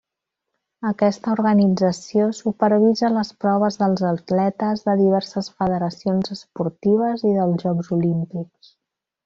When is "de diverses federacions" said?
4.89-6.35